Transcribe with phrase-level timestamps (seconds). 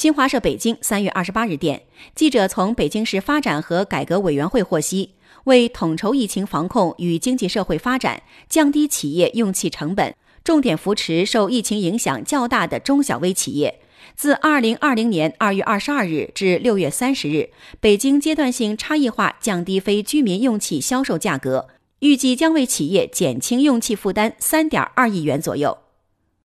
[0.00, 1.82] 新华社北京三月二十八日电
[2.14, 5.10] 记者从北京市发展和改革委员会获悉
[5.44, 13.80] 为统筹疫情防控与经济社会发展降低企业用气成本重点扶持受疫情影响较大的中小微企业。
[14.16, 25.76] 自二零二零年二月二十二日至六月三十日北京阶段性差异化降低非居民用气销售价格预计将为企业减轻用气负担三点二亿元左右。